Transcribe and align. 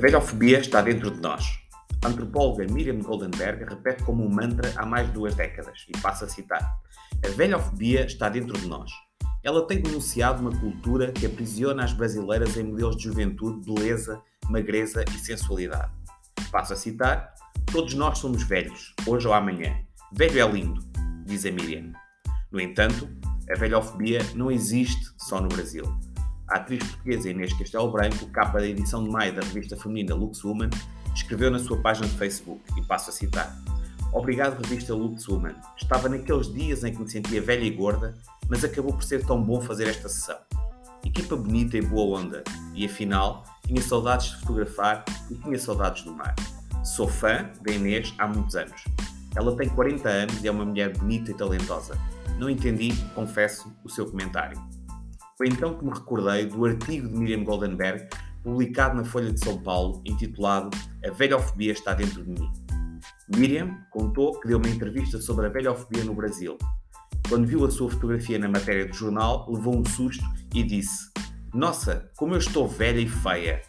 velhofobia 0.00 0.58
está 0.58 0.80
dentro 0.80 1.10
de 1.10 1.20
nós. 1.20 1.58
A 2.04 2.08
antropóloga 2.08 2.66
Miriam 2.70 2.98
Goldenberg 2.98 3.64
repete 3.64 4.02
como 4.02 4.24
um 4.24 4.28
mantra 4.28 4.72
há 4.76 4.84
mais 4.84 5.06
de 5.06 5.12
duas 5.12 5.34
décadas, 5.34 5.86
e 5.88 5.92
passa 6.00 6.24
a 6.24 6.28
citar: 6.28 6.78
A 7.24 7.28
velhofobia 7.28 8.04
está 8.06 8.28
dentro 8.28 8.58
de 8.58 8.66
nós. 8.66 8.90
Ela 9.44 9.66
tem 9.66 9.80
denunciado 9.80 10.40
uma 10.40 10.58
cultura 10.58 11.12
que 11.12 11.26
aprisiona 11.26 11.84
as 11.84 11.92
brasileiras 11.92 12.56
em 12.56 12.64
modelos 12.64 12.96
de 12.96 13.04
juventude, 13.04 13.64
beleza, 13.64 14.20
magreza 14.48 15.04
e 15.14 15.18
sensualidade. 15.18 15.92
Passo 16.50 16.72
a 16.72 16.76
citar: 16.76 17.34
Todos 17.70 17.94
nós 17.94 18.18
somos 18.18 18.42
velhos, 18.42 18.94
hoje 19.06 19.26
ou 19.26 19.34
amanhã. 19.34 19.76
Velho 20.12 20.40
é 20.40 20.50
lindo, 20.50 20.80
diz 21.24 21.44
a 21.46 21.50
Miriam. 21.50 21.92
No 22.50 22.60
entanto, 22.60 23.08
a 23.50 23.58
velhofobia 23.58 24.20
não 24.34 24.50
existe 24.50 25.06
só 25.18 25.40
no 25.40 25.48
Brasil. 25.48 25.84
A 26.52 26.56
atriz 26.56 26.84
portuguesa 26.84 27.30
Inês 27.30 27.50
Castelo 27.54 27.90
Branco, 27.90 28.26
capa 28.26 28.58
da 28.58 28.66
edição 28.66 29.02
de 29.02 29.08
maio 29.08 29.34
da 29.34 29.40
revista 29.40 29.74
feminina 29.74 30.14
Lux 30.14 30.44
Woman, 30.44 30.68
escreveu 31.14 31.50
na 31.50 31.58
sua 31.58 31.80
página 31.80 32.06
de 32.06 32.14
Facebook, 32.18 32.60
e 32.76 32.82
passo 32.82 33.08
a 33.08 33.12
citar: 33.12 33.56
Obrigado, 34.12 34.60
revista 34.60 34.94
Lux 34.94 35.26
Woman. 35.26 35.54
Estava 35.78 36.10
naqueles 36.10 36.52
dias 36.52 36.84
em 36.84 36.92
que 36.92 37.00
me 37.00 37.10
sentia 37.10 37.40
velha 37.40 37.64
e 37.64 37.70
gorda, 37.70 38.14
mas 38.50 38.62
acabou 38.62 38.92
por 38.92 39.02
ser 39.02 39.24
tão 39.24 39.42
bom 39.42 39.62
fazer 39.62 39.88
esta 39.88 40.10
sessão. 40.10 40.36
Equipa 41.02 41.36
bonita 41.36 41.78
e 41.78 41.80
boa 41.80 42.20
onda, 42.20 42.44
e 42.74 42.84
afinal, 42.84 43.44
tinha 43.66 43.80
saudades 43.80 44.32
de 44.32 44.36
fotografar 44.40 45.06
e 45.30 45.34
tinha 45.36 45.58
saudades 45.58 46.02
do 46.02 46.12
mar. 46.12 46.36
Sou 46.84 47.08
fã 47.08 47.50
da 47.62 47.72
Inês 47.72 48.12
há 48.18 48.28
muitos 48.28 48.56
anos. 48.56 48.84
Ela 49.34 49.56
tem 49.56 49.70
40 49.70 50.06
anos 50.06 50.44
e 50.44 50.48
é 50.48 50.50
uma 50.50 50.66
mulher 50.66 50.94
bonita 50.98 51.30
e 51.30 51.34
talentosa. 51.34 51.98
Não 52.38 52.50
entendi, 52.50 52.92
confesso, 53.14 53.74
o 53.82 53.88
seu 53.88 54.04
comentário. 54.04 54.60
Foi 55.42 55.48
então 55.48 55.76
que 55.76 55.84
me 55.84 55.90
recordei 55.90 56.46
do 56.46 56.64
artigo 56.64 57.08
de 57.08 57.14
Miriam 57.16 57.42
Goldenberg, 57.42 58.06
publicado 58.44 58.94
na 58.94 59.04
Folha 59.04 59.32
de 59.32 59.44
São 59.44 59.60
Paulo, 59.60 60.00
intitulado 60.06 60.70
A 61.04 61.10
Velhofobia 61.10 61.72
está 61.72 61.94
dentro 61.94 62.22
de 62.22 62.30
mim. 62.30 62.52
Miriam 63.36 63.76
contou 63.90 64.38
que 64.38 64.46
deu 64.46 64.58
uma 64.58 64.68
entrevista 64.68 65.20
sobre 65.20 65.46
a 65.46 65.48
velhofobia 65.48 66.04
no 66.04 66.14
Brasil. 66.14 66.56
Quando 67.28 67.44
viu 67.44 67.64
a 67.64 67.70
sua 67.72 67.90
fotografia 67.90 68.38
na 68.38 68.48
matéria 68.48 68.86
do 68.86 68.94
jornal, 68.94 69.50
levou 69.50 69.76
um 69.76 69.84
susto 69.84 70.22
e 70.54 70.62
disse: 70.62 71.10
Nossa, 71.52 72.08
como 72.16 72.34
eu 72.34 72.38
estou 72.38 72.68
velha 72.68 73.00
e 73.00 73.08
feia! 73.08 73.62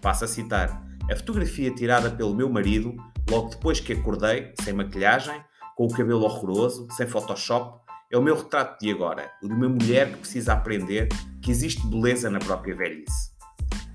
Passo 0.00 0.24
a 0.24 0.28
citar: 0.28 0.86
A 1.10 1.16
fotografia 1.16 1.74
tirada 1.74 2.12
pelo 2.12 2.32
meu 2.32 2.48
marido, 2.48 2.94
logo 3.28 3.48
depois 3.48 3.80
que 3.80 3.92
acordei, 3.92 4.54
sem 4.62 4.72
maquilhagem, 4.72 5.34
com 5.76 5.86
o 5.86 5.92
cabelo 5.92 6.22
horroroso, 6.22 6.86
sem 6.92 7.08
Photoshop, 7.08 7.81
é 8.12 8.18
o 8.18 8.22
meu 8.22 8.36
retrato 8.36 8.78
de 8.78 8.90
agora, 8.90 9.32
o 9.42 9.48
de 9.48 9.54
uma 9.54 9.70
mulher 9.70 10.12
que 10.12 10.18
precisa 10.18 10.52
aprender 10.52 11.08
que 11.40 11.50
existe 11.50 11.86
beleza 11.86 12.28
na 12.28 12.38
própria 12.38 12.76
velhice. 12.76 13.32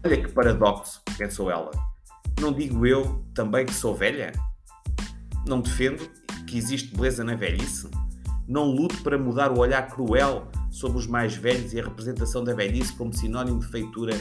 Olha 0.03 0.17
que 0.19 0.31
paradoxo, 0.31 1.03
pensou 1.19 1.51
ela. 1.51 1.69
Não 2.41 2.51
digo 2.51 2.83
eu 2.87 3.23
também 3.35 3.63
que 3.63 3.73
sou 3.73 3.95
velha? 3.95 4.31
Não 5.45 5.61
defendo 5.61 6.09
que 6.47 6.57
existe 6.57 6.95
beleza 6.95 7.23
na 7.23 7.35
velhice? 7.35 7.91
Não 8.47 8.65
luto 8.65 9.03
para 9.03 9.19
mudar 9.19 9.51
o 9.51 9.59
olhar 9.59 9.87
cruel 9.87 10.47
sobre 10.71 10.97
os 10.97 11.05
mais 11.05 11.35
velhos 11.35 11.73
e 11.73 11.79
a 11.79 11.83
representação 11.83 12.43
da 12.43 12.55
velhice 12.55 12.93
como 12.93 13.13
sinónimo 13.13 13.59
de 13.59 13.67
feitura, 13.67 14.19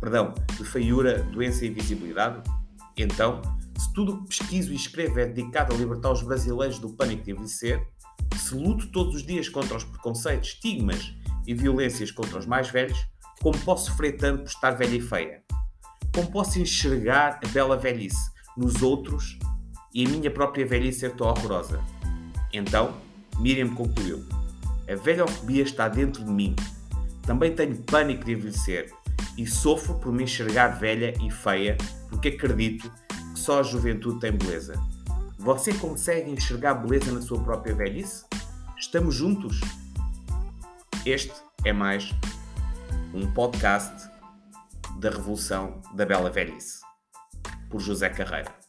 perdão, 0.00 0.34
de 0.54 0.64
feiura, 0.64 1.22
doença 1.22 1.64
e 1.64 1.68
invisibilidade? 1.68 2.42
Então, 2.94 3.40
se 3.78 3.90
tudo 3.94 4.12
o 4.12 4.24
que 4.24 4.36
pesquiso 4.36 4.70
e 4.70 4.76
escrevo 4.76 5.18
é 5.18 5.24
dedicado 5.24 5.74
a 5.74 5.78
libertar 5.78 6.12
os 6.12 6.22
brasileiros 6.22 6.78
do 6.78 6.90
pânico 6.90 7.24
de 7.24 7.30
envelhecer, 7.30 7.82
se 8.38 8.54
luto 8.54 8.88
todos 8.88 9.14
os 9.14 9.26
dias 9.26 9.48
contra 9.48 9.76
os 9.76 9.84
preconceitos, 9.84 10.50
estigmas 10.50 11.12
e 11.46 11.54
violências 11.54 12.10
contra 12.10 12.38
os 12.38 12.46
mais 12.46 12.68
velhos, 12.70 12.98
como 13.40 13.58
posso 13.58 13.90
sofrer 13.90 14.16
tanto 14.16 14.42
por 14.42 14.48
estar 14.48 14.70
velha 14.72 14.96
e 14.96 15.00
feia? 15.00 15.42
Como 16.14 16.30
posso 16.30 16.58
enxergar 16.60 17.40
a 17.44 17.48
bela 17.48 17.76
velhice 17.76 18.30
nos 18.56 18.82
outros 18.82 19.38
e 19.92 20.06
a 20.06 20.08
minha 20.08 20.30
própria 20.30 20.66
velhice 20.66 21.00
ser 21.00 21.16
tão 21.16 21.26
horrorosa? 21.26 21.82
Então, 22.52 22.94
Miriam 23.38 23.74
concluiu: 23.74 24.24
A 24.88 24.94
velhofobia 24.94 25.62
está 25.62 25.88
dentro 25.88 26.24
de 26.24 26.30
mim. 26.30 26.54
Também 27.22 27.54
tenho 27.54 27.76
pânico 27.82 28.24
de 28.24 28.32
envelhecer 28.32 28.92
e 29.36 29.46
sofro 29.46 29.94
por 29.94 30.12
me 30.12 30.24
enxergar 30.24 30.68
velha 30.68 31.14
e 31.22 31.30
feia 31.30 31.76
porque 32.08 32.28
acredito 32.28 32.90
que 32.90 33.38
só 33.38 33.60
a 33.60 33.62
juventude 33.62 34.20
tem 34.20 34.32
beleza. 34.32 34.80
Você 35.44 35.74
consegue 35.74 36.30
enxergar 36.30 36.72
beleza 36.72 37.12
na 37.12 37.20
sua 37.20 37.38
própria 37.38 37.74
velhice? 37.74 38.24
Estamos 38.78 39.14
juntos? 39.14 39.60
Este 41.04 41.34
é 41.66 41.70
mais 41.70 42.14
um 43.12 43.30
podcast 43.30 44.08
da 44.98 45.10
Revolução 45.10 45.82
da 45.94 46.06
Bela 46.06 46.30
Velhice, 46.30 46.80
por 47.68 47.78
José 47.78 48.08
Carreira. 48.08 48.63